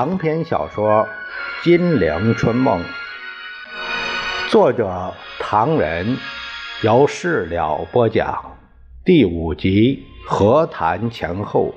[0.00, 1.06] 长篇小说
[1.62, 2.82] 《金陵春梦》，
[4.50, 6.16] 作者唐人，
[6.82, 8.56] 由事了播讲，
[9.04, 11.74] 第五集和谈前后，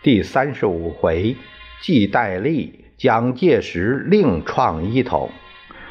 [0.00, 1.34] 第三十五回，
[1.82, 5.28] 季代立、蒋介石另创一统，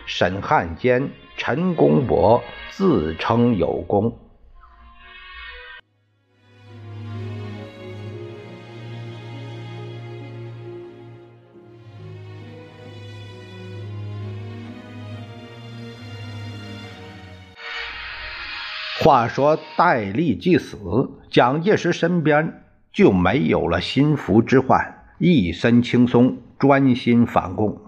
[0.05, 4.17] 沈汉坚、陈公博自称有功。
[19.01, 20.77] 话说戴笠既死，
[21.31, 22.61] 蒋介石身边
[22.91, 27.81] 就没有了心腹之患，一身轻松，专心反共。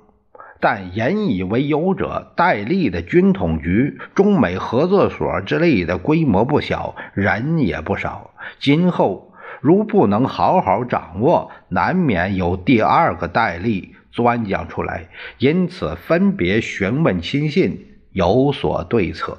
[0.60, 8.32] 但引以为忧者，戴笠的军统局、中美合作所之类的规模不小，人也不少。
[8.60, 15.08] 今后如不能好好掌握，难免有第二个戴笠钻将出来。
[15.38, 19.38] 因此，分别询问亲信，有所对策。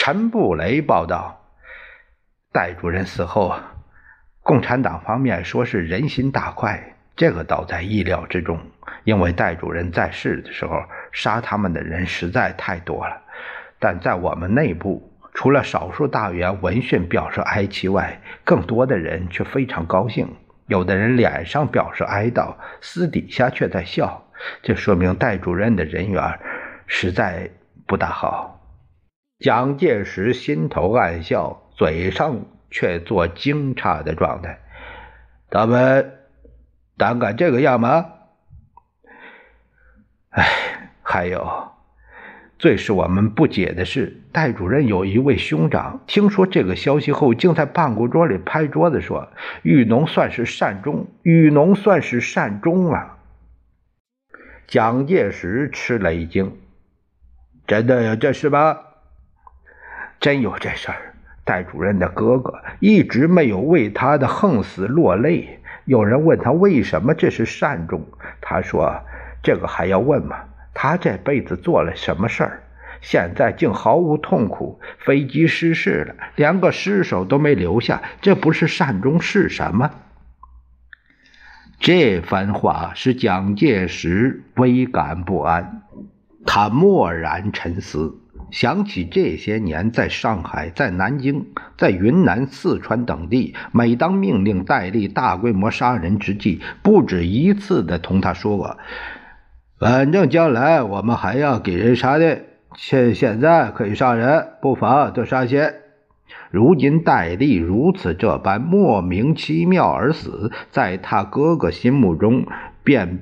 [0.00, 1.44] 陈布雷报道，
[2.52, 3.54] 戴主任死后，
[4.42, 8.58] 共产党方面说是人心大快，这个倒在意料之中。
[9.02, 13.20] 因为戴主任在世的时候，杀他们的人实在太多了。
[13.80, 20.32] 但在我们内部，除了少数大员闻讯表示哀戚外，更多的人却非常高兴。
[20.68, 24.30] 有的人脸上表示哀悼，私底下却在笑。
[24.62, 26.38] 这说明戴主任的人缘
[26.86, 27.50] 实在
[27.84, 28.57] 不大好。
[29.38, 34.58] 蒋介石心头暗笑，嘴上却做惊诧的状态。
[35.48, 36.18] 他们
[36.96, 38.06] 胆敢这个样吗？
[40.30, 40.44] 哎，
[41.02, 41.70] 还有，
[42.58, 49.28] 最使我们不解的是，戴主任有一位兄长，听说这个消息后，竟在办公桌里拍桌子说
[49.62, 53.18] ：“玉农算是善终，玉农算是善终啊！”
[54.66, 56.58] 蒋介石吃了一惊
[57.68, 58.78] ：“真的有这事吗？”
[60.20, 61.14] 真有这事儿，
[61.44, 65.60] 戴主任的哥哥一直没有为他的横死落泪。
[65.84, 68.04] 有人问他为什么这是善终，
[68.40, 69.00] 他说
[69.42, 70.36] ：“这个还要问吗？
[70.74, 72.62] 他这辈子做了什么事儿，
[73.00, 74.80] 现在竟毫无痛苦？
[74.98, 79.90] 飞机失事了，连个尸首都没留下，这不是善终是什么？”
[81.80, 85.82] 这番话使蒋介石微感不安，
[86.44, 88.20] 他默然沉思。
[88.50, 98.78] 想起这些年在上海、在南京、在云南、四川等地，每当命令戴笠大规模杀人之际，不止一次的同他说过
[99.78, 102.40] ：“反正将来我们还要给人杀的，
[102.76, 105.74] 现现在可以杀人，不妨多杀些。”
[106.50, 112.46] 如今戴笠如此这般莫名其妙而死，在他哥哥心目中
[112.82, 113.20] 便。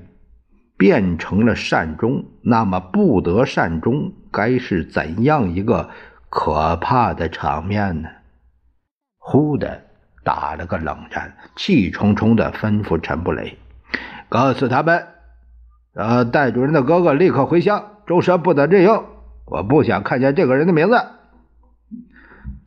[0.79, 5.89] 变成了善终，那么不得善终，该是怎样一个
[6.29, 8.11] 可怕的场面呢？
[9.17, 9.81] 忽的
[10.23, 13.57] 打了个冷战，气冲冲的吩咐陈布雷
[14.29, 15.07] ：“告诉他们，
[15.95, 19.07] 呃，戴主任的哥哥立刻回乡，终身不得任用。
[19.47, 21.03] 我不想看见这个人的名字。”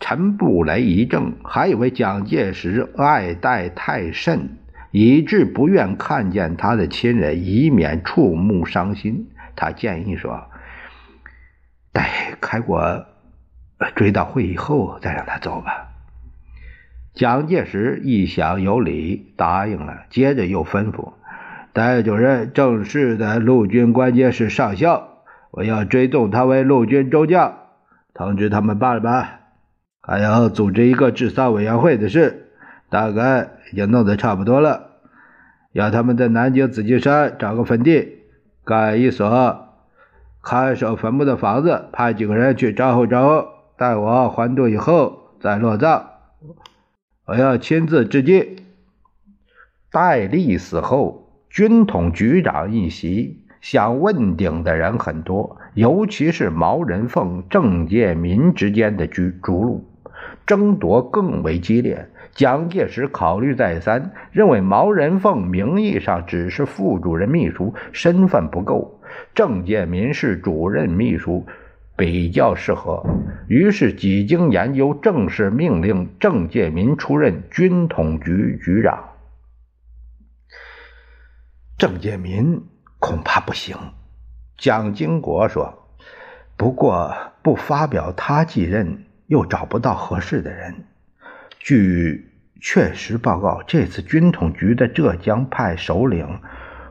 [0.02, 4.58] 陈布雷一怔，还以为蒋介石爱戴太甚。
[4.91, 9.29] 以致不愿看见他的亲人，以免触目伤心。
[9.56, 10.50] 他建议说
[11.92, 13.06] ：“待开国
[13.96, 15.88] 追悼会以后再让他走吧。”
[17.16, 20.04] 蒋介石一想有理，答应了。
[20.10, 21.14] 接着又吩咐
[21.74, 27.58] ：“戴主任正式的陆军官阶是上校，我要追赠他为陆军中将。
[28.14, 29.40] 通知他们办了吧。
[30.02, 32.46] 还要组织一个治丧委员会的事。”
[32.92, 34.94] 大概已经弄得差不多了，
[35.74, 38.24] 要他们在南京紫金山找个坟地，
[38.66, 39.28] 盖一所
[40.41, 43.47] 看守坟墓的房子，派几个人去招呼招呼，
[43.78, 46.06] 待我还渡以后再落葬。
[47.26, 48.56] 我要亲自致敬。
[49.91, 59.85] 戴笠死后，军统局长一席，想问鼎的人很多，尤其是毛人凤、郑介民之间的逐逐鹿，
[60.46, 62.09] 争夺更为激烈。
[62.35, 68.98] 蒋介石考虑再三，认为毛人凤名义上只是副主任秘书，身份不够；
[69.34, 71.46] 郑介民是主任秘书，
[71.98, 73.04] 比较适合。
[73.48, 79.10] 于是几经研究，正式命令郑介民出任军统局局长。
[81.78, 82.64] 郑介民
[83.00, 83.78] 恐怕不行，
[84.58, 85.88] 蒋经国说
[86.58, 90.84] ：“不过不发表他继任，又找不到合适的人。”
[91.60, 92.32] 据
[92.62, 96.42] 确实报告，这次军统局的浙江派首领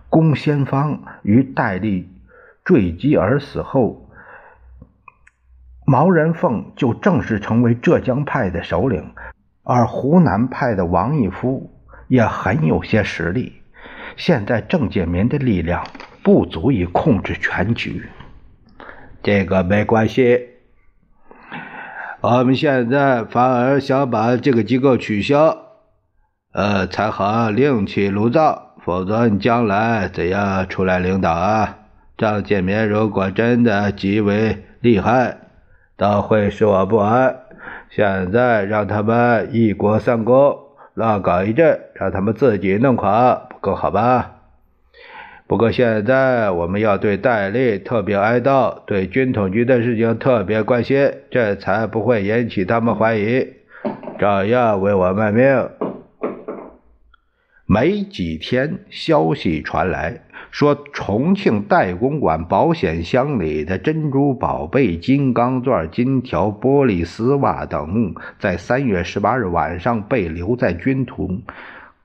[0.08, 2.08] 龚先芳与戴笠
[2.68, 4.10] 坠机而死后，
[5.86, 9.14] 毛人凤就正式成为浙江派的首领，
[9.64, 11.72] 而湖南派的王义夫
[12.08, 13.62] 也很有些实力。
[14.18, 15.82] 现在郑介民的力量
[16.22, 18.06] 不足以控制全局，
[19.22, 20.50] 这个没关系。
[22.20, 25.56] 我们现在反而想把这个机构取消，
[26.52, 28.74] 呃，才好另起炉灶。
[28.84, 31.77] 否则你将来怎样出来领导啊？
[32.18, 35.38] 张建民如果真的极为厉害，
[35.96, 37.36] 倒会使我不安。
[37.90, 40.58] 现在让他们一国三公
[40.94, 44.34] 乱搞一阵，让他们自己弄垮，不够好吧？
[45.46, 53.46] 不过现在我们要对戴笠特别哀悼，对军统局的事情特别关心，这才不会引起他们怀疑，
[54.18, 55.70] 照样为我卖命。
[57.64, 71.42] 没几天，消息传来，说重庆代公馆保险箱里的珍珠宝贝、金刚钻、金条、玻璃丝袜等，在三月十八日晚上被留在军统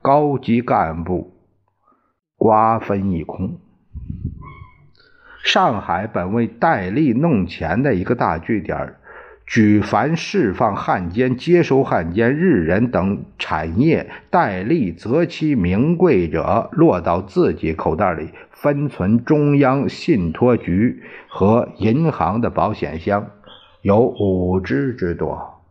[0.01, 1.34] 高级干部。
[2.36, 3.57] 瓜分一空。
[5.44, 8.96] 上海本为戴笠弄钱的一个大据点，
[9.45, 23.28] 举凡释放汉奸、接收汉奸、日人等产业，戴笠择其名贵者，落到自己口袋里，分存中央信托局和银行的保险箱，
[23.81, 25.62] 有五只之多，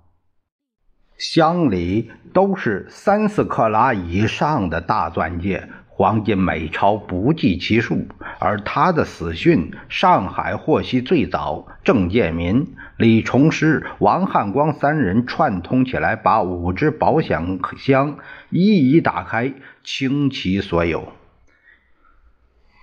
[1.17, 5.69] 箱里都是三四克拉以上的大钻戒。
[5.95, 8.07] 黄金美钞不计其数，
[8.39, 11.67] 而他的死讯，上海获悉最早。
[11.85, 18.17] 郑介民、李崇师、王汉光三人串通起来，把五只保险箱
[18.51, 19.53] 一一打开，
[19.85, 21.13] 倾其所有。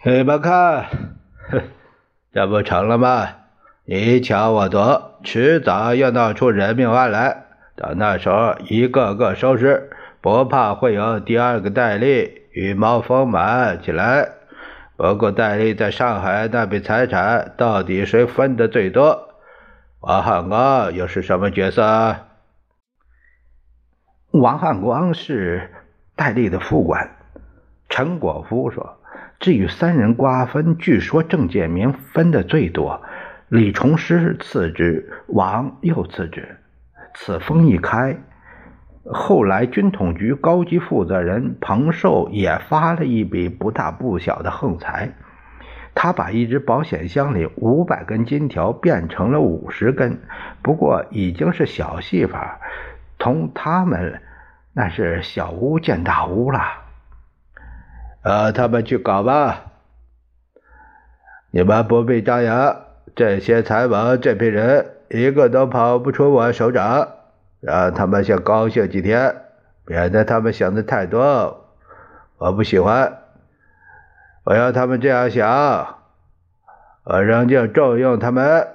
[0.06, 0.86] 你们看，
[2.32, 3.28] 这不成了吗？
[3.86, 7.46] 你抢我夺，迟早要闹出人命案来。
[7.76, 9.90] 到那时候，一个个收拾，
[10.22, 12.39] 不怕会有第二个戴笠。
[12.52, 14.30] 羽毛丰满起来。
[14.98, 19.30] 不过戴笠在上海那笔财产到底谁分的最多？
[20.02, 22.16] 王汉光又是什么角色？
[24.32, 25.70] 王汉光是
[26.16, 27.16] 戴笠的副官。
[27.90, 29.00] 陈果夫说
[29.40, 33.02] ：“至于三人瓜分，据说郑介民分的最多，
[33.48, 36.58] 李崇师次之，王又次之。
[37.16, 38.18] 此风一开。”
[39.06, 45.12] 后来，军统局高级负责人彭寿也发了一笔不大不小的横财。
[45.96, 50.20] 他把一只保险箱里五百根金条变成了五十根，
[50.62, 52.60] 不过已经是小戏法，
[53.18, 54.22] 同他们
[54.74, 56.62] 那是小巫见大巫了。
[58.22, 59.72] 呃，他们去搞吧，
[61.52, 62.78] 你们不必张扬。
[63.16, 67.08] 这些财宝，这批人，一个都跑不出我手掌。
[67.60, 69.36] 让他们先高兴几天，
[69.86, 71.66] 免得他们想的太多。
[72.38, 73.20] 我不喜欢，
[74.46, 75.98] 我要他们这样想。
[77.04, 78.68] 我仍旧重用他们。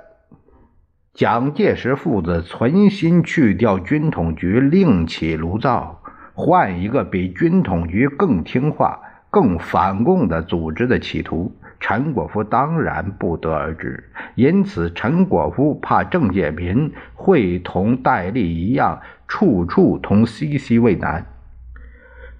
[1.15, 6.03] 蒋介石父子存心去掉军统局，另起炉灶，
[6.35, 9.01] 换一个比军统局更听话、
[9.31, 11.55] 更反共的组织的企图。
[11.87, 21.27] 陈果夫当然不得而知，因此陈果夫怕郑介民会同戴笠一样，处处同西西为难，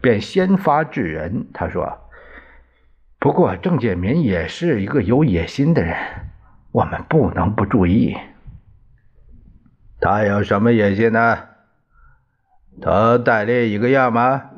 [0.01, 1.47] 便先发制人。
[1.53, 1.99] 他说
[3.21, 5.95] ：“不过郑介民也是一个有野心的人，
[6.73, 8.17] 我们不能不注意。
[10.01, 11.39] 他有什么野心呢？
[12.81, 14.53] 同戴笠一个样吗？”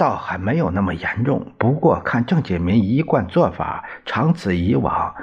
[0.00, 5.14] 倒还没有那么严重，不过看郑介民一贯做法，长此以往，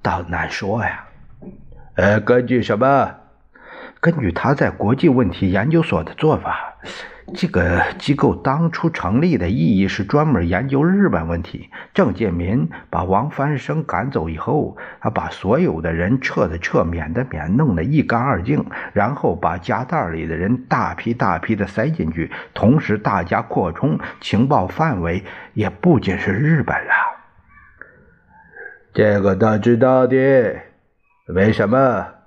[0.00, 1.04] 倒难说呀。
[1.96, 3.16] 呃，根据什么？
[4.00, 6.76] 根据他在国际问题研究所的做法。
[7.34, 11.70] 这个机构当初成立的意义是专门研究日本问题。
[11.94, 26.92] 郑介民把王翻生赶走以后，他把所有的人撤的撤，免的免，弄得一干二净，然后把夹袋里的人大批大批的塞进去，同时大家扩充情报范围，也不仅是日本了。
[28.92, 30.16] 这个倒知道的，
[31.34, 32.19] 为什么？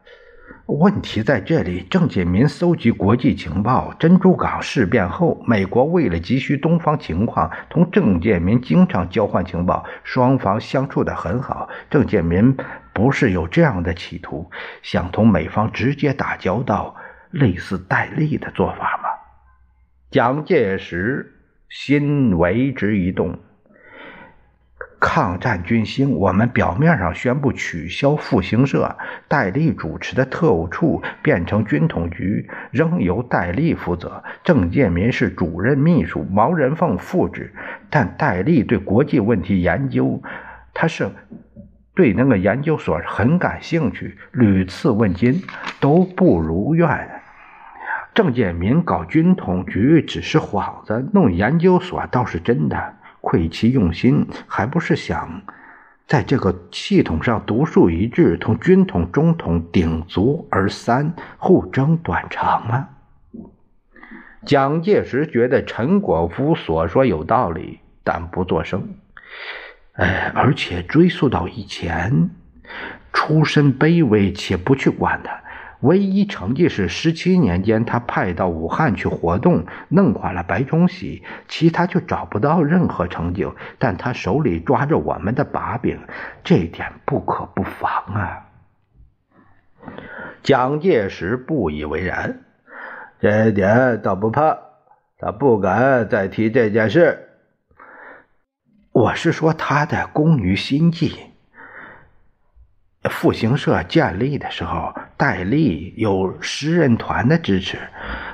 [0.67, 1.85] 问题在这里。
[1.89, 3.93] 郑介民搜集国际情报。
[3.99, 11.67] 珍珠港事变后，美国为了急需东方情况，同郑介民经常交换情报，双方相处的很好。
[11.89, 12.55] 郑介民
[12.93, 14.49] 不是有这样的企图，
[14.81, 16.95] 想同美方直接打交道，
[17.31, 19.09] 类似戴笠的做法吗？
[20.11, 21.33] 蒋介石
[21.69, 23.37] 心为之一动。
[25.05, 28.95] 抗战军兴，我们表面上宣布取消复兴社，
[29.27, 37.53] 戴笠主持的特务处变成军统局，仍由戴笠负责，郑介民是主任秘书，毛人凤副职。
[37.89, 40.23] 但戴笠对国际问题研究，
[40.73, 41.09] 他是
[41.93, 45.43] 对那个研究所很感兴趣，屡次问津
[45.81, 47.21] 都不如愿。
[48.13, 52.93] 郑介民搞军统局只是幌子，弄研究所倒是真的。
[53.25, 55.43] 窥其用心，还不是想
[56.05, 62.89] 在这个系统上独树一帜，同军统、中统鼎足而三，互争短长吗？
[64.45, 68.89] 蒋介石觉得陈果夫所说有道理，但不作声。
[69.93, 72.29] 哎，而且追溯到以前，
[73.13, 75.42] 出身卑微且不去管他。
[75.83, 83.53] 唯一成绩是十七年间，他派到武汉去活动，弄垮了白崇禧，其他就找不到任何成就。
[83.77, 85.99] 但他手里抓着我们的把柄，
[86.41, 88.47] 这点不可不防啊！
[90.41, 92.45] 蒋介石不以为然，
[93.19, 94.57] 这点倒不怕，
[95.17, 97.27] 他不敢再提这件事。
[98.93, 101.17] 我是说他的功于心计。
[103.09, 107.77] 复兴社建立的时候，戴笠有十人团的支持，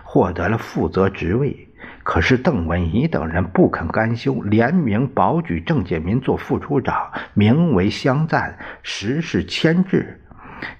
[0.03, 1.67] 获得了负责职位。
[2.03, 10.19] 可是邓文仪等人不肯甘休，联名保举郑介民做副处长，名为乡赞，实是牵制。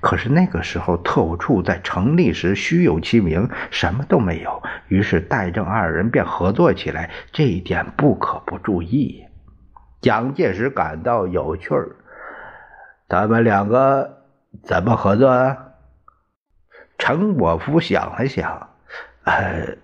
[0.02, 4.62] 可是那个时候特务处在成立时虚有其名，什么都没有。
[4.88, 9.24] 于是戴郑二人便合作起来，这一点不可不注意。
[10.02, 11.96] 蒋介石感到有趣儿。
[13.08, 14.24] 他们两个
[14.64, 15.56] 怎么合作啊？
[17.00, 18.70] 陈果夫想了想，
[19.24, 19.78] 呃，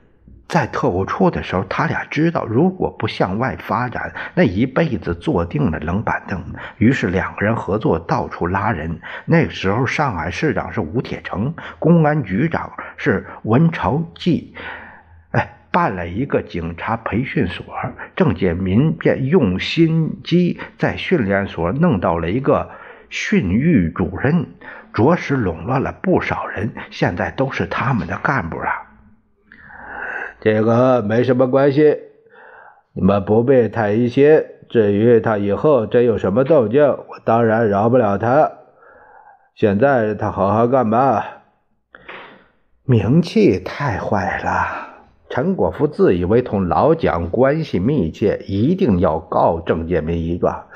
[0.49, 6.43] 在特务处的时候，他俩知道，如果不向外发展，那一辈子坐定了冷板凳。
[6.77, 8.99] 于是两个人合作，到处拉人。
[9.25, 14.53] 那时候，上海市长是吴铁城，公安局长是文朝季，
[15.31, 17.65] 哎，办了一个警察培训所。
[18.15, 22.69] 郑介民便用心机在训练所弄到了一个。
[23.07, 24.47] 训育主任
[24.95, 28.69] 着实笼络了不少人，现在都是他们的干部了。
[30.39, 31.97] 这个没什么关系，
[32.93, 34.43] 你们不必太疑心。
[34.69, 38.51] 至于他以后真有什么动静，我当然饶不了他。
[39.53, 41.43] 现在他好好干吧，
[42.83, 44.84] 名气太坏了。
[45.35, 50.67] 陈果夫自以为同老蒋关系密切，一定要告郑介民一状。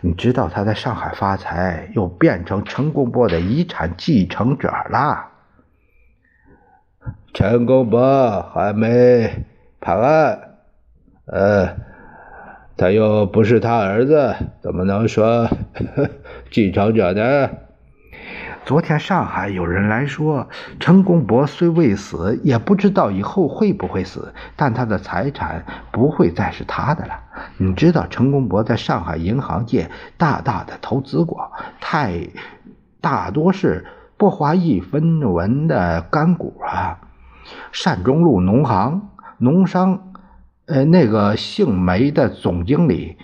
[0.00, 5.28] 你知道他在上海发财，又变成陈公博的遗产继承者了。
[7.32, 9.44] 陈公博还没
[9.78, 10.40] 判案，
[11.26, 11.76] 呃，
[12.76, 15.46] 他又不是他儿子，怎么能说
[16.50, 17.48] 继承者呢？
[18.70, 20.48] 昨天上海有人来说，
[20.78, 27.14] 陈公博虽未死，也不知道以后会不会死，但他的财产不会再是他的了。
[27.56, 31.50] 你知道，陈公博在上海银行界大大的投资过，
[31.80, 32.28] 太
[33.00, 33.86] 大多是
[34.16, 37.00] 不花一分文的干股啊。
[37.72, 39.08] 善中路农行
[39.38, 40.12] 农商，
[40.66, 43.16] 呃，那个姓梅的总经理，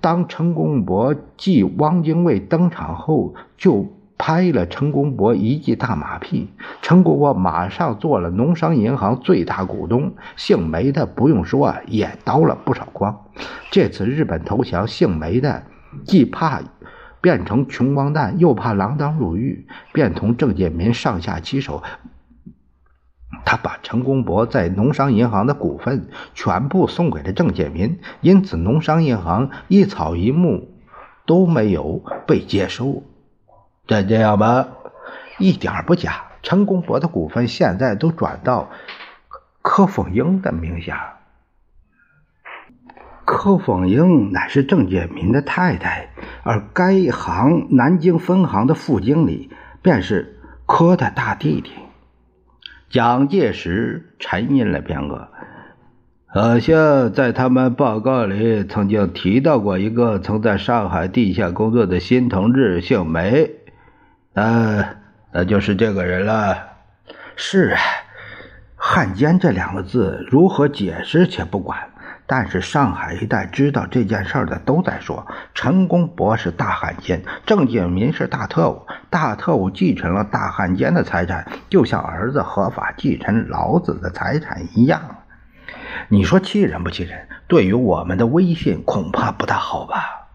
[0.00, 3.88] 当陈公博继汪精卫登场后就。
[4.24, 6.48] 拍了陈公博一记大马屁，
[6.80, 10.14] 陈公博马上做了农商银行最大股东。
[10.36, 13.24] 姓梅的不用说，也刀了不少光。
[13.72, 15.64] 这次日本投降，姓梅的
[16.04, 16.60] 既怕
[17.20, 21.82] 变成穷光蛋，又怕锒铛入狱，便同郑介民上下其手。
[23.44, 30.68] 他把陈公博在农商银行的股份全部送给了郑介民，因此农商银行一草一木
[31.26, 33.02] 都没有被接收。
[33.92, 34.68] 真这样吧？
[35.38, 36.24] 一点不假。
[36.42, 38.70] 陈公博的股份现在都转到
[39.60, 41.18] 柯凤英的名下。
[43.24, 46.08] 柯凤英乃是郑介民的太太，
[46.42, 49.50] 而该行南京分行的副经理
[49.82, 51.70] 便是柯的大弟弟。
[52.90, 55.28] 蒋介石沉吟了片刻，
[56.26, 63.61] 好像在他们报告里曾经提到过一个曾在上海地下工作的新同志，姓梅。
[64.34, 64.96] 那
[65.32, 66.56] 那就是这个人了。
[67.36, 67.80] 是啊，
[68.76, 71.78] 汉奸这两个字如何解释且不管，
[72.26, 78.86] 但是上海一带知道这件事的都在说陈公博是大汉奸，郑介民是大特务。
[79.10, 85.00] 大特务继承了大汉奸的财产，就像儿子合法继承老子的财产一样。
[86.08, 87.28] 你说气人不气人？
[87.46, 90.28] 对于我们的威信，恐怕不大好吧？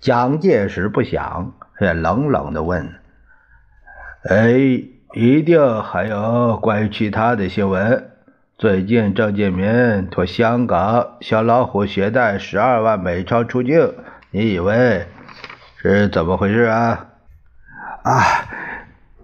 [0.00, 2.92] 蒋介石不想，也冷冷的问
[4.28, 4.52] ：“哎，
[5.14, 8.12] 一定还有关于其他的新闻？
[8.56, 13.92] 最近郑介民托香港小老虎携带十二万美钞出境，
[14.30, 15.06] 你以为
[15.78, 17.08] 是怎么回事啊？”
[18.04, 18.22] 啊，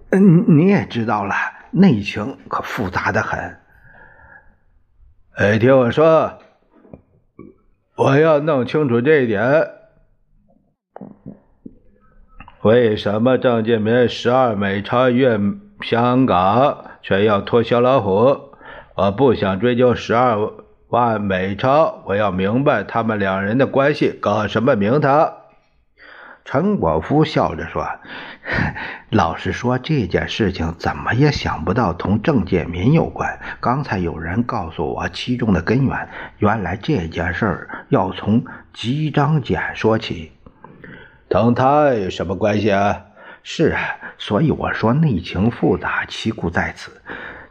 [0.09, 1.33] 嗯，你也知道了，
[1.71, 3.57] 内情可复杂的很。
[5.37, 6.39] 哎，听我说，
[7.95, 9.78] 我要弄清楚这一点。
[12.61, 15.39] 为什么郑介民十二美钞越
[15.81, 18.51] 香港，却要拖小老虎？
[18.95, 20.37] 我不想追究十二
[20.89, 25.35] 万美钞，我要明白他们两人的关系，搞什么名堂？
[26.43, 27.87] 陈果夫笑着说
[29.09, 33.39] ：“老实说，这件事情怎么也想不到同郑介民有关。
[33.61, 40.33] 刚才有人告诉我其中的根源，原来这件事儿要从吉章俭说起。
[41.29, 43.05] 同他有什么关系啊？
[43.43, 43.79] 是啊，
[44.17, 46.91] 所以我说内情复杂，其故在此。”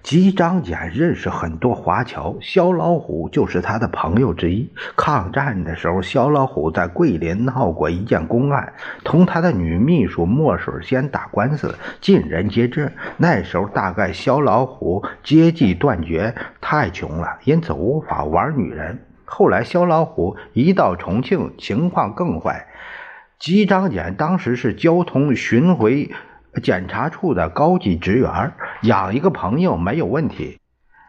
[0.03, 4.69] 吉章俭认识很多华侨，肖老虎就是他的朋友之一。
[4.97, 8.73] 抗战的时候，肖老虎在桂林闹过一件公案，
[9.05, 12.91] 同他的女秘书墨水仙打官司，尽人皆知。
[13.17, 18.99] 那时候大概肖老虎接济断绝，太穷了，因此无法玩女人。
[19.25, 22.67] 后来肖老虎一到重庆，情况更坏。
[23.39, 26.11] 吉章俭当时是交通巡回。
[26.61, 28.53] 检查处的高级职员
[28.83, 30.59] 养一个朋友没有问题，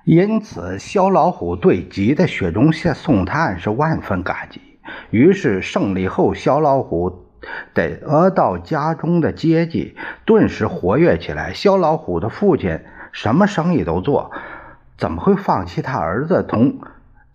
[0.05, 4.61] 因此肖老虎对吉的雪中送炭是万分感激。
[5.09, 7.25] 于是胜利后，肖老虎
[7.73, 9.95] 得到家中的接济，
[10.25, 11.53] 顿时活跃起来。
[11.53, 14.31] 肖老虎的父亲什么生意都做，
[14.99, 16.79] 怎么会放弃他儿子同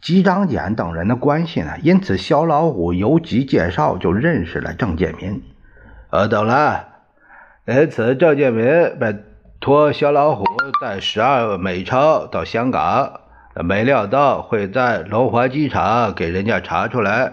[0.05, 1.79] 吉章俭等人的关系呢？
[1.81, 5.43] 因此，肖老虎由吉介绍就认识了郑建民。
[6.11, 6.89] 我懂了。
[7.65, 8.67] 因此，郑介民
[9.01, 9.17] 拜
[9.61, 10.45] 托小老虎
[10.79, 13.23] 带十二美钞到香港，
[13.55, 17.33] 没料到会在龙华机场给人家查出来。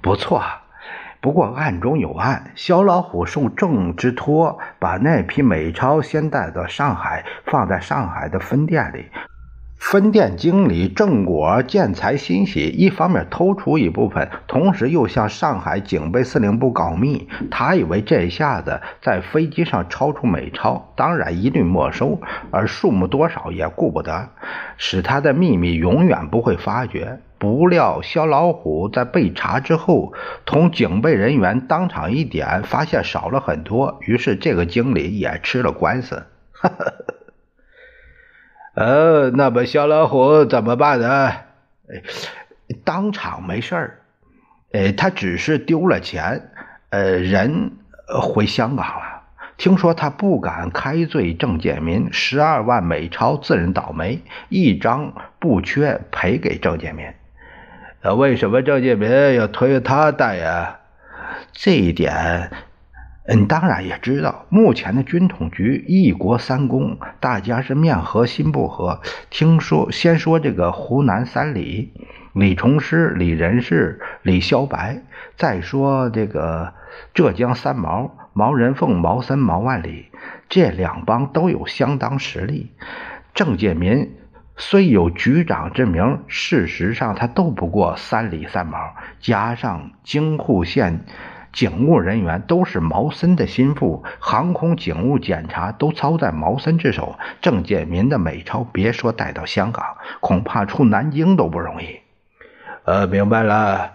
[0.00, 0.40] 不错，
[1.20, 9.06] 不过暗中有暗，小老虎受郑之托，把那批美钞先带到上海，放在上海的分店里。
[9.78, 17.28] 分店经理郑果见财欣喜，一方面偷出一部分，同时又向上海警备司令部告密。
[17.50, 24.30] 他以为这下子在飞机上超出美钞，当然一律没收，而数目多少也顾不得，
[24.76, 27.20] 使他的秘密永远不会发觉。
[27.38, 30.12] 不料肖老虎在被查之后，
[30.44, 36.24] 同警备人员当场一点，发现少了很多，于是这个经理也吃了官司。
[36.50, 36.92] 哈哈。
[38.76, 41.32] 呃，那么小老虎怎么办呢？
[42.84, 44.00] 当场没事儿，
[44.72, 46.50] 呃，他只是丢了钱，
[46.90, 47.72] 呃，人
[48.20, 49.22] 回香港了。
[49.56, 57.06] 听说他不敢开罪郑建民，十二万美钞自认倒霉，一张不缺赔给郑建民。
[58.02, 60.80] 呃，为什么郑建民要推他带呀？
[61.52, 62.50] 这一点。
[63.28, 69.00] 嗯，当然也知道，目前的军统局一国三公，大家是面和心不和。
[69.30, 71.92] 听说，先说这个湖南三李，
[72.32, 75.02] 李崇师、李仁士、李孝白，
[75.36, 76.72] 再说这个
[77.14, 80.06] 浙江三毛，毛人凤、毛森、毛万里，
[80.48, 82.70] 这两帮都有相当实力。
[83.34, 84.14] 郑介民
[84.56, 91.04] 虽有局长之名，事实上他斗不过三李三毛，加上京沪线。
[91.56, 97.18] 警务人员都是毛森的心腹，航空警务检查都操在毛森之手。
[97.40, 99.82] 郑建民的美钞，别说带到香港，
[100.20, 102.00] 恐怕出南京都不容易。
[102.84, 103.92] 呃，明白了。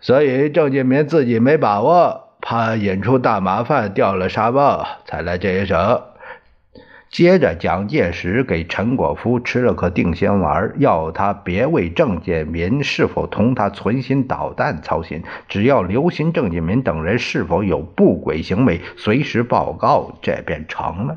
[0.00, 6.04] 所以郑建民自己没把握，怕引出大麻烦，掉了沙包，才来这一手。
[7.08, 21.16] 接着，蒋介石给陈果夫吃了颗定心丸，要他别为郑介民是否同他存心捣蛋操心，只要留心郑介民等人是否有不轨行为，随时报告，这便成了。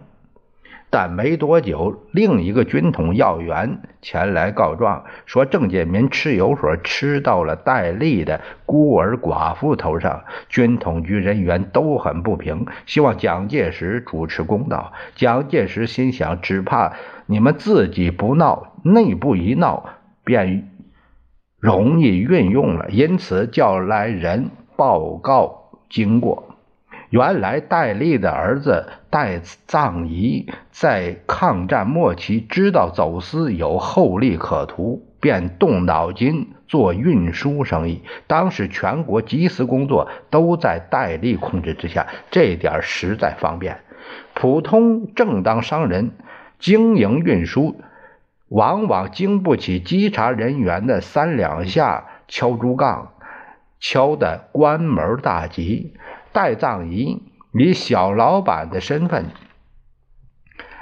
[0.91, 10.23] 但没多久，另一个军统要员前来告状，说郑介民吃油水吃到了戴笠的孤儿寡妇头上。
[10.49, 14.93] 军统局人员都很不平，希望蒋介石主持公道。
[15.13, 16.93] 蒋介石心想，只怕
[17.27, 19.89] 你们自己不闹，内部一闹，
[20.23, 20.71] 便
[21.59, 26.48] 容易运用了，因此叫来人报告经过。
[27.09, 38.03] 原来戴笠的儿子戴藏仪在抗战末期知道走私有厚利可图，便动脑筋做运输生意。
[38.27, 43.79] 当时全国缉私工作都在戴笠控制之下，这点实在方便。
[44.35, 46.11] 普通正当商人
[46.59, 47.81] 经营运输，
[48.49, 53.13] 往往经不起稽查人员的三两下敲竹杠，
[53.79, 55.95] 敲得关门大吉。
[56.31, 59.25] 戴藏仪以小老板的身份。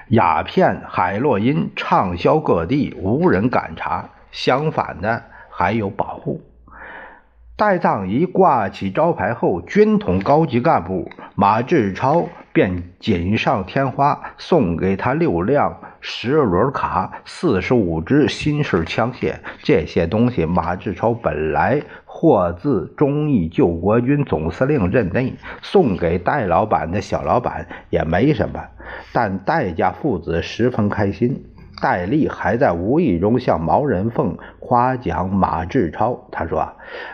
[0.10, 4.10] 鸦片、海洛因畅销各地，无人敢查。
[4.32, 6.42] 相反的，还有保护。
[7.56, 19.36] 戴藏仪挂起招牌后，军统高级干部马志超便锦上添花，送给他六辆十轮卡、四十五支新式枪械。
[19.62, 21.82] 这些东西，马志超本来。
[22.20, 28.60] 获自忠义救国军总司令任内送给戴老板的小老板也没什么，
[29.14, 31.46] 但戴家父子十分开心。
[31.80, 36.68] 戴笠还在无意中向毛人凤夸奖马志超，他说：“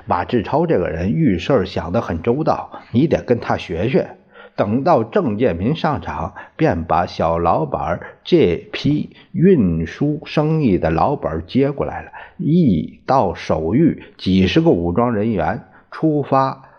[0.08, 4.08] 马志超这个人遇事想得很周到，你得跟他学学。”
[4.56, 12.12] 等到郑建民上场，便把小老板这批运输生意的老本接过来了。
[12.38, 16.70] 一到手谕，几十个武装人员出发，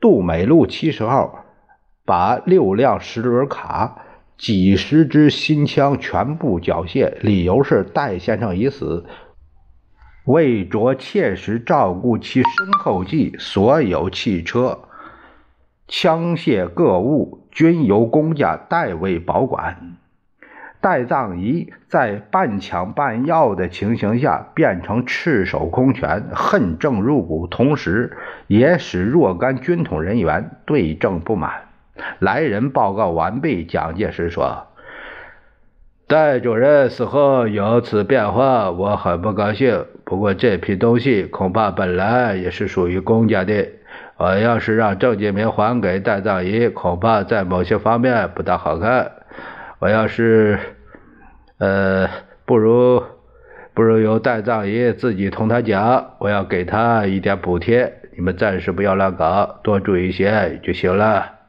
[0.00, 1.44] 杜美路七十号，
[2.04, 4.02] 把六辆十轮卡、
[4.36, 9.04] 几十支新枪全部缴械，理由是戴先生已死，
[10.26, 14.80] 为着切实照顾其身后继，所有汽车。
[15.92, 19.96] 枪械各物均由公家代为保管。
[20.80, 31.52] 戴藏仪在半抢半要的情形下变成赤手空拳，恨政入骨，同时也使若干军统人员对政不满。
[32.20, 34.68] 来人报告完毕，蒋介石说
[36.06, 39.86] ：“戴主任死后有此变化，我很不高兴。
[40.04, 43.66] 不过这批东西恐怕本来也是属于公家的。”
[44.20, 49.12] 我要是让郑介民还给戴藏仪，恐怕在某些方面不大好看。
[49.78, 50.58] 我要是，
[51.56, 52.06] 呃，
[52.44, 53.02] 不如，
[53.72, 57.94] 不如由戴藏仪自己同他讲，我要给他一点补贴。
[58.14, 61.39] 你们暂时不要乱搞，多注意些就行了。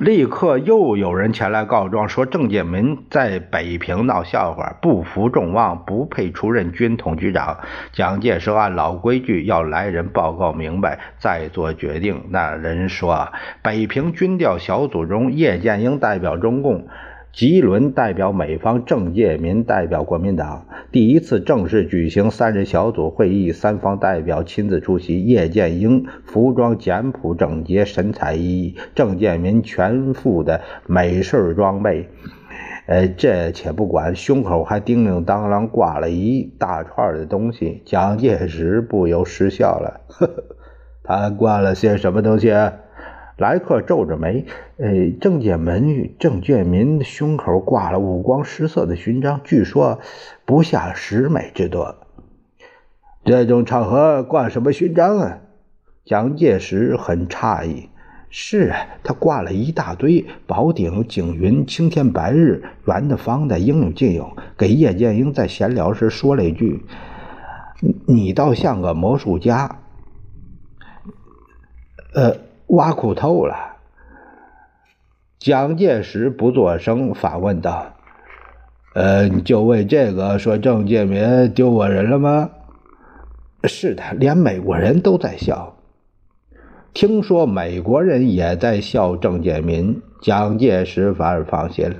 [0.00, 7.58] 立刻又有人前来告状，说郑介民在北平闹笑话，不服众望，不配出任军统局长。
[7.92, 12.24] 蒋介石按老规矩要来人报告明白，再做决定。
[12.30, 13.28] 那人说，
[13.60, 16.86] 北平军调小组中，叶剑英代表中共。
[17.32, 20.66] 吉伦代表美方，郑介民代表国民党。
[20.90, 25.22] 第一次正式举行三人小组会议，三方代表亲自出席。
[25.22, 32.08] 叶剑英服装简朴整洁，神采奕奕；郑介民全副的美式装备。
[32.86, 37.82] 呃，这且不管，胸口还叮叮当啷挂了一大串的东西。
[37.84, 40.44] 蒋介石不由失笑了，呵呵，
[41.04, 42.52] 他挂了些什么东西？
[43.40, 44.44] 莱克皱着眉，
[44.76, 49.98] 呃，郑介民、郑介民胸口挂了五光十色的勋章，据说
[50.44, 51.96] 不下十枚之多。
[53.24, 55.38] 这种场合挂什么勋章啊？
[56.04, 57.88] 蒋介石很诧异。
[58.28, 64.36] 是啊，他挂了一大堆宝鼎、景云、青天白日、圆的、方的，应有尽有。
[64.58, 66.84] 给叶剑英在闲聊时说了一句
[68.06, 69.78] ：“你倒像个魔术家。”
[72.12, 72.49] 呃。
[72.70, 73.76] 挖苦透了。
[75.38, 77.94] 蒋介石不作声，反问道
[78.94, 82.50] ：“呃，你就为这个说郑介民丢我人了吗
[83.64, 85.76] ？”“是的，连美国人都在笑。
[86.92, 91.96] 听说美国人也在笑郑介民。”蒋介石反而放心了。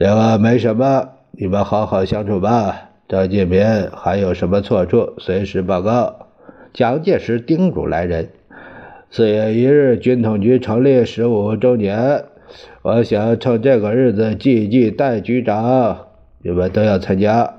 [0.00, 2.90] 这个没什么，你们好好相处吧。
[3.06, 6.26] 郑介民还有什么错处，随时报告。
[6.72, 8.30] 蒋介石叮嘱来人。
[9.08, 12.24] 四月一日，军统局成立十五周年，
[12.82, 16.08] 我想趁这个日子祭祭戴局长，
[16.42, 17.54] 你们都要参加。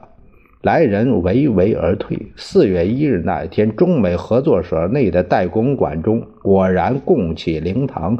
[0.61, 2.27] 来人唯唯而退。
[2.35, 8.19] 四月一日那一天，中美合作社内的代公馆中，果然供起灵堂，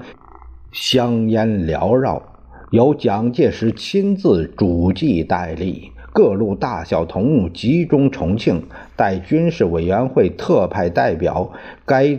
[0.72, 2.24] 香烟缭绕，
[2.72, 8.64] 由蒋介石亲自主祭戴笠，各路大小头目集中重庆，
[8.96, 11.52] 待军事委员会特派代表，
[11.86, 12.18] 该。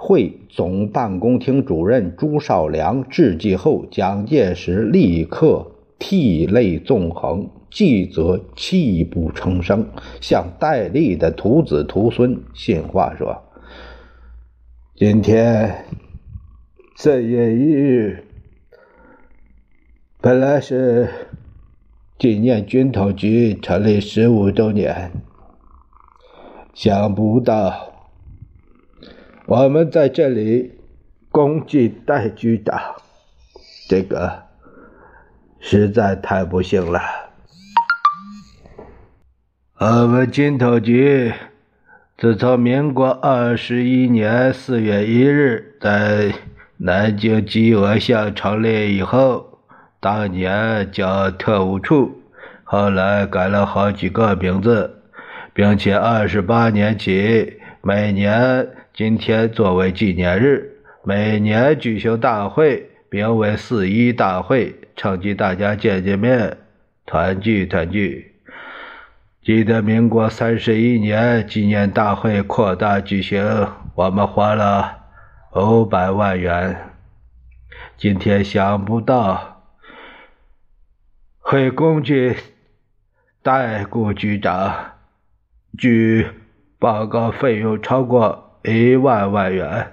[0.00, 9.88] 会总办公厅主任朱绍良致祭后，蒋介石立刻涕泪纵横，继则泣不成声，
[10.20, 13.42] 向戴笠的徒子徒孙信话说
[14.94, 15.84] ：“今天
[16.96, 18.24] 四月一日，
[20.20, 21.08] 本来是
[22.16, 25.10] 纪念军统局成立十五周年。
[26.72, 27.97] 想不到，
[29.48, 30.72] 我们在这里
[31.30, 32.78] 恭敬戴局长，
[33.88, 34.42] 这个
[35.58, 37.00] 实在太不幸了。
[39.78, 41.32] 我们军统局
[42.18, 46.30] 自从民国二十一年四月一日在
[46.76, 49.60] 南京鸡鹅巷成立以后，
[49.98, 52.20] 当年叫特务处，
[52.64, 55.04] 后来改了好几个名字，
[55.54, 60.72] 并且二十八年起，每年今天作为纪念日，
[61.04, 66.58] 每年举行大会，名为四一大会，趁机大家见见面，
[67.06, 68.34] 团聚团聚。
[69.40, 74.98] 记得民国三十一年纪念大会扩大举行，我们花了。
[75.54, 76.90] 五百万元，
[77.96, 79.62] 今天想不到
[81.38, 82.34] 会攻击
[83.44, 84.94] 代顾局长，
[85.78, 86.26] 据
[86.80, 89.92] 报告费用超过一万万元，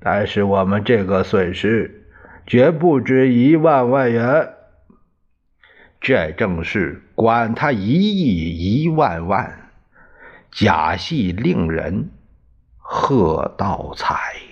[0.00, 2.06] 但是我们这个损失
[2.46, 4.54] 绝不止一万万元。
[6.00, 9.70] 这正是管他一亿一万万，
[10.50, 12.10] 假戏令人，
[12.78, 14.49] 贺道彩。